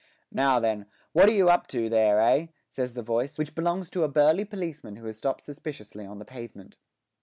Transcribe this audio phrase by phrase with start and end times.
[0.31, 4.03] 'Now then, what are you up to there, eh?' says the voice, which belongs to
[4.03, 6.75] a burly policeman who has stopped suspiciously on the pavement.